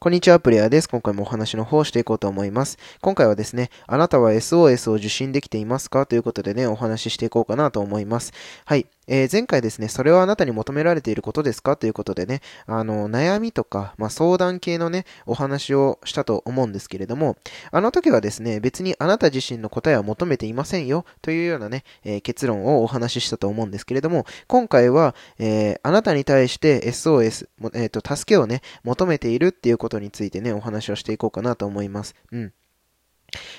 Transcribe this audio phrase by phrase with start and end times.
[0.00, 0.88] こんにちは、プレイヤーです。
[0.88, 2.78] 今回もお話の方をしていこうと思います。
[3.00, 6.06] 今回はですね、あなたは SOS を受信できていますか？
[6.06, 8.32] ということでね、お話ししていこうかなと思います。
[8.64, 8.86] はい。
[9.10, 11.76] えー、前回ですね、それはあなたに求められていることですか？
[11.76, 17.36] ということでね、あの、悩みとか、まあ、相談系のね、お話をしたと思うんですけれども、
[17.72, 32.14] あの時はですね、別にあなた自身の答えは求めていませんよ、というようなね、えー、結論をお話ししたと思うんですけれども、今回は、えー、あなたに対して SOS、えっ、と、助けをね、求めているっていうことことについてね、お話をしていこうかなと思います。
[32.30, 32.52] うん。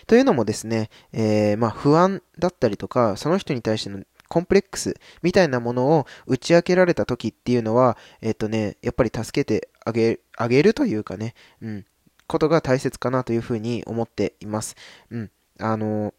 [0.06, 11.86] というのもですね、えー、まあ、不安だったりとか、その人に対してのコンプレックスみたいなものを打ち明けられた時っていうのは、えっとね、やっぱり助けてあげあげるというかね、うん、
[12.28, 14.76] ことが大切かなというふうに思っています。
[15.10, 15.32] うん。
[15.60, 16.14] あの、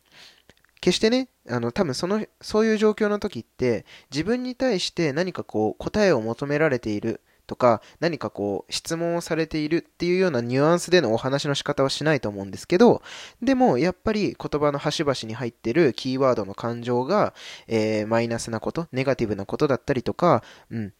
[0.80, 13.02] 決してね、あの、多分その、そういう状況の時って、自分に対して何かこう、答えを求められているとか、何かこう、質問をされているっていうようなニュアンスでのお話の仕方はしないと思うんですけど、
[13.42, 17.34] でも、やっぱり言葉の端々に入ってるキーワードの感情が、
[17.66, 20.92] えー、マイナスなこと、ネガティブなことだったりとか、うん、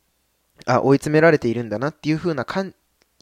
[0.66, 2.74] あ、追い詰められているんだなっていう風な感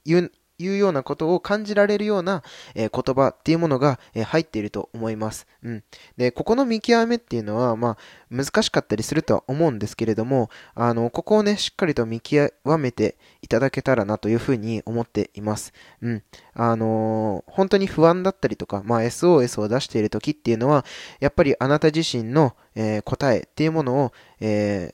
[0.06, 2.42] じ、いういうようなことを感じられるような、
[2.75, 5.47] えー、言葉っていうものが、えー、入っていると思います。
[5.62, 5.84] うん。
[6.17, 7.97] で、ここの見極めっていうのは、まあ、
[8.31, 15.73] 難しかったりするとは思うんですけれども、あの、ここをね、しっかりと見極めていただけたらなというふうに思っています。
[16.03, 16.23] うん。
[16.55, 20.84] あのー、本当に不安だったりとか、まあ、SOS を出している時っていうのは、
[21.20, 24.93] やっぱりあなた自身の、え答えっていうものを、え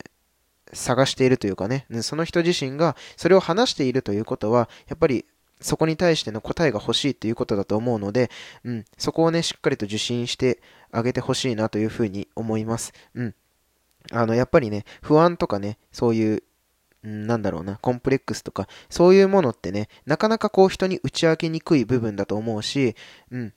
[0.74, 5.24] 探しているというかね、その人自身がそれを話しているということは、やっぱり
[5.60, 8.30] そこに対しての答えが欲しいということだと思うので、
[8.64, 12.92] うん、そこをね、しっかりと受信してあげてほしいなというふうに思います。
[13.14, 13.34] うん。
[14.12, 16.42] あの、やっぱりね、不安とかね、そういう、
[17.02, 22.96] うん、なんだろうな、コンプレックスとか、そういうものってね、なかなかこう人に打ち明けにくい部分だと思うし、
[23.30, 23.54] うん、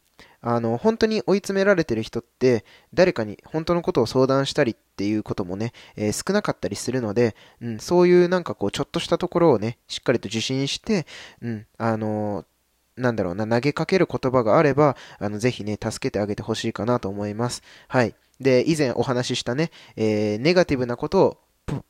[0.49, 11.05] あの、本当に追い詰められてる人って、誰かに本当のことを相談したりっていうこともね、えー、少なかったりするので、うん、そういうなんかこう、ちょっとしたところをね、しっかりと受信して、
[11.41, 17.61] うん、あのー、なんだろうな、投げかける言葉があれば、あの、ぜひね、助けてあげてほしいかなと思います。
[17.89, 18.15] はい。
[18.39, 21.37] で、以前お話ししたね、えー、ネガティブなことを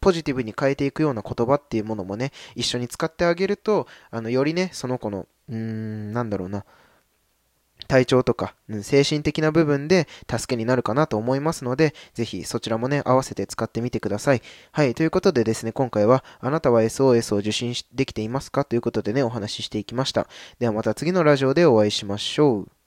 [0.02, 6.66] ポジティブに変えていくような言葉っていうものもね、一緒に使ってあげると、あの、よりね、その子の、うーん、なんだろうな、
[7.88, 14.42] 体調とか、うん、精神的な部分で助けになるかなと思いますので、ぜひそちらもね、合わせて使ってみてください。
[14.72, 18.66] はい、ということでですね、今回は、あなたは SOS を受信できていますか？
[18.66, 20.28] ということでね、お話ししていきました。
[20.59, 22.68] ではまた次のラジオでお会いしましょう。